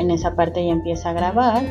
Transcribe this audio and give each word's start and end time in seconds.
en 0.00 0.10
esa 0.10 0.34
parte 0.34 0.64
ya 0.64 0.72
empieza 0.72 1.10
a 1.10 1.12
grabar. 1.12 1.62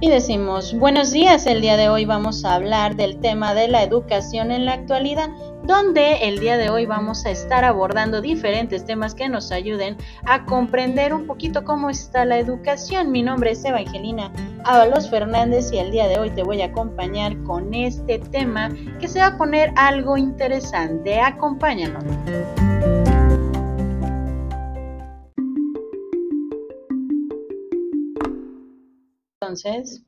Y 0.00 0.10
decimos, 0.10 0.78
buenos 0.78 1.10
días, 1.10 1.44
el 1.46 1.60
día 1.60 1.76
de 1.76 1.88
hoy 1.88 2.04
vamos 2.04 2.44
a 2.44 2.54
hablar 2.54 2.94
del 2.94 3.18
tema 3.18 3.52
de 3.52 3.66
la 3.66 3.82
educación 3.82 4.52
en 4.52 4.64
la 4.64 4.74
actualidad, 4.74 5.28
donde 5.64 6.28
el 6.28 6.38
día 6.38 6.56
de 6.56 6.70
hoy 6.70 6.86
vamos 6.86 7.26
a 7.26 7.30
estar 7.30 7.64
abordando 7.64 8.20
diferentes 8.20 8.84
temas 8.84 9.16
que 9.16 9.28
nos 9.28 9.50
ayuden 9.50 9.96
a 10.24 10.44
comprender 10.44 11.12
un 11.12 11.26
poquito 11.26 11.64
cómo 11.64 11.90
está 11.90 12.24
la 12.24 12.38
educación. 12.38 13.10
Mi 13.10 13.24
nombre 13.24 13.50
es 13.50 13.64
Evangelina 13.64 14.32
Ábalos 14.64 15.10
Fernández 15.10 15.72
y 15.72 15.78
el 15.78 15.90
día 15.90 16.06
de 16.06 16.20
hoy 16.20 16.30
te 16.30 16.44
voy 16.44 16.62
a 16.62 16.66
acompañar 16.66 17.36
con 17.42 17.74
este 17.74 18.20
tema 18.20 18.70
que 19.00 19.08
se 19.08 19.18
va 19.18 19.26
a 19.26 19.36
poner 19.36 19.72
algo 19.74 20.16
interesante. 20.16 21.20
Acompáñanos. 21.20 22.04
Entonces, 29.48 30.04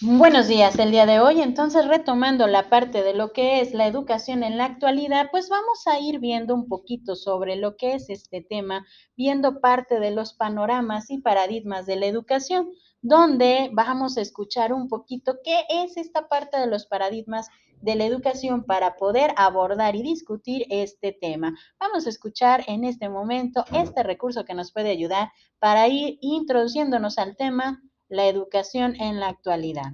buenos 0.00 0.46
días 0.46 0.78
el 0.78 0.92
día 0.92 1.06
de 1.06 1.18
hoy. 1.18 1.42
Entonces, 1.42 1.88
retomando 1.88 2.46
la 2.46 2.70
parte 2.70 3.02
de 3.02 3.14
lo 3.14 3.32
que 3.32 3.60
es 3.60 3.74
la 3.74 3.88
educación 3.88 4.44
en 4.44 4.56
la 4.56 4.66
actualidad, 4.66 5.26
pues 5.32 5.48
vamos 5.48 5.84
a 5.88 5.98
ir 5.98 6.20
viendo 6.20 6.54
un 6.54 6.68
poquito 6.68 7.16
sobre 7.16 7.56
lo 7.56 7.76
que 7.76 7.94
es 7.94 8.10
este 8.10 8.42
tema, 8.42 8.86
viendo 9.16 9.60
parte 9.60 9.98
de 9.98 10.12
los 10.12 10.34
panoramas 10.34 11.10
y 11.10 11.18
paradigmas 11.18 11.84
de 11.84 11.96
la 11.96 12.06
educación, 12.06 12.70
donde 13.04 13.68
vamos 13.74 14.16
a 14.16 14.22
escuchar 14.22 14.72
un 14.72 14.88
poquito 14.88 15.36
qué 15.44 15.64
es 15.68 15.98
esta 15.98 16.26
parte 16.26 16.58
de 16.58 16.66
los 16.66 16.86
paradigmas 16.86 17.50
de 17.82 17.96
la 17.96 18.06
educación 18.06 18.64
para 18.64 18.96
poder 18.96 19.34
abordar 19.36 19.94
y 19.94 20.02
discutir 20.02 20.64
este 20.70 21.12
tema. 21.12 21.54
Vamos 21.78 22.06
a 22.06 22.08
escuchar 22.08 22.64
en 22.66 22.82
este 22.84 23.10
momento 23.10 23.66
este 23.74 24.02
recurso 24.02 24.46
que 24.46 24.54
nos 24.54 24.72
puede 24.72 24.88
ayudar 24.88 25.32
para 25.58 25.86
ir 25.86 26.16
introduciéndonos 26.22 27.18
al 27.18 27.36
tema 27.36 27.82
la 28.08 28.26
educación 28.26 28.96
en 28.98 29.20
la 29.20 29.28
actualidad. 29.28 29.92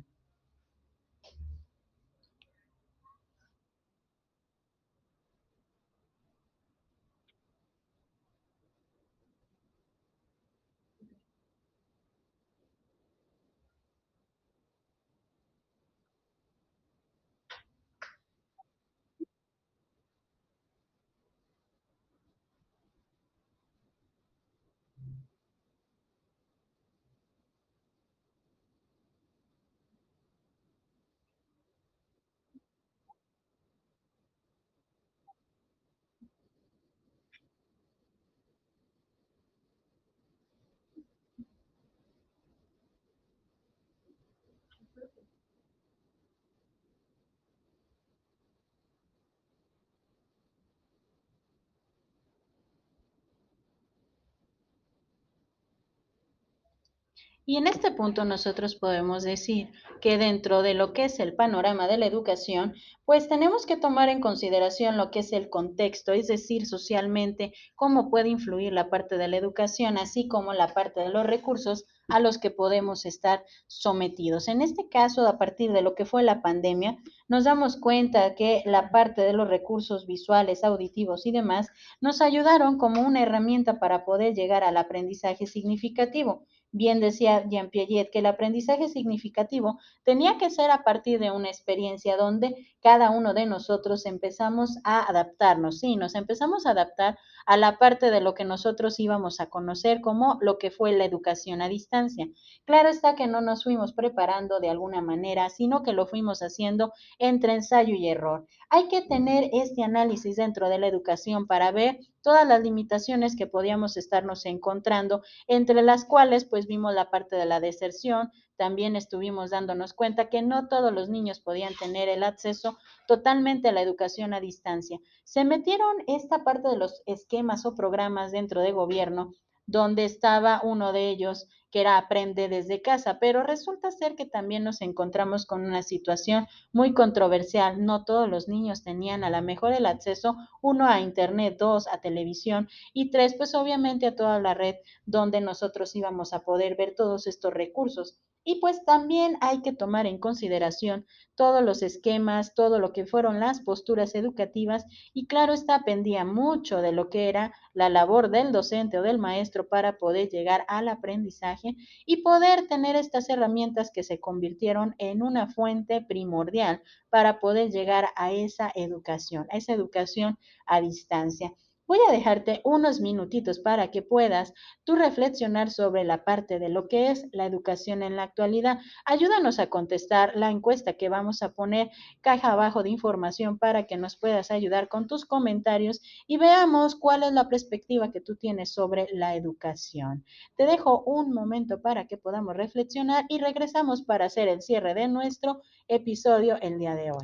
Y 57.50 57.56
en 57.56 57.66
este 57.66 57.90
punto 57.90 58.24
nosotros 58.24 58.77
podemos 58.77 59.24
decir 59.24 59.72
que 60.00 60.18
dentro 60.18 60.62
de 60.62 60.72
lo 60.72 60.92
que 60.92 61.06
es 61.06 61.18
el 61.18 61.34
panorama 61.34 61.88
de 61.88 61.98
la 61.98 62.06
educación, 62.06 62.74
pues 63.05 63.27
tenemos 63.27 63.66
que 63.66 63.77
tomar 63.77 64.08
en 64.08 64.20
consideración 64.20 64.96
lo 64.96 65.11
que 65.11 65.18
es 65.18 65.33
el 65.33 65.50
contexto, 65.50 66.12
es 66.12 66.28
decir, 66.28 66.64
socialmente, 66.64 67.52
cómo 67.74 68.08
puede 68.08 68.28
influir 68.28 68.72
la 68.72 68.88
parte 68.88 69.18
de 69.18 69.27
la 69.27 69.36
educación, 69.36 69.98
así 69.98 70.28
como 70.28 70.52
la 70.52 70.72
parte 70.74 71.00
de 71.00 71.08
los 71.08 71.27
recursos 71.27 71.86
a 72.06 72.20
los 72.20 72.38
que 72.38 72.52
podemos 72.52 73.05
estar 73.05 73.44
sometidos. 73.67 74.46
En 74.46 74.62
este 74.62 74.88
caso, 74.88 75.27
a 75.27 75.36
partir 75.36 75.72
de 75.72 75.82
lo 75.82 75.96
que 75.96 76.05
fue 76.05 76.22
la 76.22 76.42
pandemia, 76.42 76.98
nos 77.27 77.42
damos 77.42 77.80
cuenta 77.80 78.36
que 78.36 78.62
la 78.64 78.92
parte 78.92 79.22
de 79.22 79.32
los 79.32 79.48
recursos 79.48 80.06
visuales, 80.06 80.62
auditivos 80.62 81.27
y 81.27 81.32
demás 81.32 81.67
nos 82.00 82.20
ayudaron 82.20 82.78
como 82.78 83.00
una 83.02 83.22
herramienta 83.22 83.80
para 83.80 84.05
poder 84.05 84.34
llegar 84.34 84.62
al 84.62 84.77
aprendizaje 84.77 85.48
significativo. 85.48 86.46
Bien 86.73 87.01
decía 87.01 87.45
Jean 87.48 87.69
Piaget 87.69 88.11
que 88.13 88.20
el 88.20 88.27
aprendizaje 88.27 88.89
significativo 88.89 89.81
tenía 90.05 90.39
que 90.39 90.51
ser 90.51 90.70
a 90.70 90.85
partir 90.85 91.19
de 91.19 91.33
una 91.33 91.48
experiencia 91.48 92.17
donde 92.17 92.55
cada 92.81 93.11
uno 93.11 93.35
de 93.35 93.45
nosotros 93.45 94.07
empezamos 94.07 94.79
a 94.85 95.03
adaptarnos, 95.03 95.80
sí, 95.80 95.97
nos 95.97 96.14
empezamos 96.14 96.67
a 96.67 96.70
adaptar 96.70 97.19
a 97.45 97.57
la 97.57 97.79
parte 97.79 98.13
de 98.13 98.20
lo 98.20 98.35
que 98.35 98.45
nosotros 98.45 99.01
íbamos 99.01 99.41
a 99.41 99.51
conocer 99.51 100.01
como 100.01 100.39
lo 100.41 100.59
que 100.59 100.70
fue 100.70 100.92
la 100.92 101.05
educación 101.05 101.61
a 101.61 101.69
distancia. 101.69 102.29
Claro 102.64 102.89
está 102.89 103.17
que 103.17 103.27
no 103.27 103.41
nos 103.41 103.64
fuimos 103.64 103.92
preparando 103.92 104.61
de 104.61 104.70
alguna 104.70 105.03
manera, 105.03 105.48
sino 105.51 105.83
que 105.83 105.92
lo 105.92 106.07
fuimos 106.07 106.41
haciendo 106.41 106.92
entre 107.19 107.55
ensayo 107.55 107.97
y 107.97 108.09
error. 108.09 108.47
Hay 108.69 108.86
que 108.86 109.03
tener 109.03 109.51
este 109.53 109.83
análisis 109.83 110.36
dentro 110.36 110.69
de 110.69 110.79
la 110.79 110.86
educación 110.86 111.48
para 111.48 111.73
ver 111.73 111.98
todas 112.23 112.47
las 112.47 112.63
limitaciones 112.63 113.36
que 113.36 113.47
podíamos 113.47 113.97
estarnos 113.97 114.47
encontrando, 114.47 115.23
entre 115.47 115.83
las 115.83 116.05
cuales 116.05 116.45
pues 116.45 116.67
vimos 116.67 116.95
la 116.95 117.11
parte 117.11 117.36
de 117.36 117.47
la 117.47 117.61
deserción, 117.61 118.31
también 118.57 118.95
estuvimos 118.95 119.51
dándonos 119.51 119.95
cuenta 119.95 120.29
que 120.29 120.42
no 120.42 120.69
todos 120.69 120.92
los 120.92 121.09
niños 121.09 121.41
podían 121.41 121.75
tener 121.75 122.11
el 122.11 122.23
acceso 122.23 122.77
totalmente 123.07 123.69
a 123.69 123.73
la 123.73 123.80
educación 123.80 124.35
a 124.35 124.41
distancia. 124.41 125.01
Se 125.25 125.45
metieron 125.45 125.97
esta 126.07 126.45
parte 126.45 126.69
de 126.69 126.77
los 126.77 127.03
esquemas 127.07 127.64
o 127.64 127.75
programas 127.75 128.32
dentro 128.32 128.61
de 128.61 128.73
gobierno, 128.73 129.32
donde 129.67 130.05
estaba 130.05 130.61
uno 130.62 130.93
de 130.93 131.09
ellos 131.09 131.49
que 131.70 131.81
era 131.81 131.99
aprende 131.99 132.49
desde 132.49 132.82
casa, 132.82 133.19
pero 133.20 133.43
resulta 133.43 133.91
ser 133.91 134.17
que 134.17 134.26
también 134.26 134.64
nos 134.64 134.81
encontramos 134.81 135.47
con 135.47 135.64
una 135.64 135.82
situación 135.82 136.47
muy 136.73 136.94
controversial. 136.94 137.85
No 137.85 138.05
todos 138.05 138.29
los 138.29 138.49
niños 138.49 138.82
tenían 138.82 139.25
a 139.25 139.31
lo 139.31 139.43
mejor 139.43 139.73
el 139.73 139.87
acceso, 139.87 140.37
uno 140.62 140.87
a 140.87 141.00
internet, 141.00 141.56
dos 141.59 141.87
a 141.88 142.00
televisión 142.00 142.69
y 142.93 143.11
tres, 143.11 143.35
pues 143.37 143.55
obviamente 143.55 144.06
a 144.06 144.17
toda 144.17 144.41
la 144.41 144.55
red 144.55 144.76
donde 145.06 145.41
nosotros 145.41 145.94
íbamos 145.97 146.32
a 146.32 146.41
poder 146.41 146.76
ver 146.76 146.94
todos 146.97 147.26
estos 147.26 147.53
recursos. 147.53 148.19
Y 148.43 148.59
pues 148.59 148.85
también 148.87 149.37
hay 149.43 149.61
que 149.61 149.75
tomar 149.75 150.06
en 150.06 150.19
consideración 150.19 151.05
todos 151.35 151.62
los 151.62 151.82
esquemas, 151.82 152.55
todo 152.55 152.79
lo 152.79 152.93
que 152.93 153.05
fueron 153.05 153.38
las 153.38 153.61
posturas 153.61 154.14
educativas 154.14 154.87
y 155.12 155.26
claro 155.26 155.53
está, 155.53 155.85
pendía 155.85 156.25
mucho 156.25 156.81
de 156.81 156.93
lo 156.93 157.11
que 157.11 157.29
era 157.29 157.53
la 157.75 157.91
labor 157.91 158.31
del 158.31 158.50
docente 158.50 158.99
o 158.99 159.03
del 159.03 159.19
maestro 159.19 159.69
para 159.69 159.99
poder 159.99 160.31
llegar 160.31 160.64
al 160.69 160.88
aprendizaje 160.88 161.60
y 162.06 162.23
poder 162.23 162.67
tener 162.69 162.97
estas 162.97 163.29
herramientas 163.29 163.91
que 163.93 164.03
se 164.03 164.21
convirtieron 164.21 164.94
en 164.99 165.23
una 165.23 165.47
fuente 165.49 166.00
primordial 166.03 166.82
para 167.11 167.41
poder 167.41 167.71
llegar 167.71 168.09
a 168.17 168.32
esa 168.32 168.71
educación, 168.75 169.47
a 169.50 169.56
esa 169.56 169.73
educación 169.73 170.38
a 170.67 170.81
distancia. 170.81 171.53
Voy 171.90 171.99
a 172.08 172.12
dejarte 172.12 172.61
unos 172.62 173.00
minutitos 173.00 173.58
para 173.58 173.90
que 173.90 174.00
puedas 174.00 174.55
tú 174.84 174.94
reflexionar 174.94 175.73
sobre 175.73 176.05
la 176.05 176.23
parte 176.23 176.61
de 176.61 176.69
lo 176.69 176.87
que 176.87 177.11
es 177.11 177.26
la 177.32 177.46
educación 177.46 178.05
en 178.05 178.14
la 178.14 178.23
actualidad. 178.23 178.78
Ayúdanos 179.05 179.58
a 179.58 179.70
contestar 179.70 180.37
la 180.37 180.53
encuesta 180.53 180.93
que 180.93 181.09
vamos 181.09 181.43
a 181.43 181.50
poner 181.50 181.91
caja 182.20 182.53
abajo 182.53 182.85
de 182.85 182.91
información 182.91 183.59
para 183.59 183.88
que 183.88 183.97
nos 183.97 184.17
puedas 184.17 184.53
ayudar 184.53 184.87
con 184.87 185.09
tus 185.09 185.25
comentarios 185.25 186.00
y 186.29 186.37
veamos 186.37 186.94
cuál 186.94 187.25
es 187.25 187.32
la 187.32 187.49
perspectiva 187.49 188.12
que 188.12 188.20
tú 188.20 188.37
tienes 188.37 188.73
sobre 188.73 189.09
la 189.12 189.35
educación. 189.35 190.25
Te 190.55 190.67
dejo 190.67 191.03
un 191.03 191.32
momento 191.32 191.82
para 191.82 192.06
que 192.06 192.17
podamos 192.17 192.56
reflexionar 192.56 193.25
y 193.29 193.41
regresamos 193.41 194.03
para 194.03 194.26
hacer 194.26 194.47
el 194.47 194.62
cierre 194.62 194.94
de 194.94 195.09
nuestro 195.09 195.61
episodio 195.88 196.56
el 196.62 196.79
día 196.79 196.94
de 196.94 197.11
hoy. 197.11 197.19